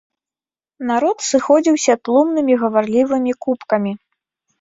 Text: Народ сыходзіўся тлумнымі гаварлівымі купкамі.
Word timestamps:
Народ 0.91 1.17
сыходзіўся 1.31 1.93
тлумнымі 2.09 2.53
гаварлівымі 2.63 3.31
купкамі. 3.47 3.93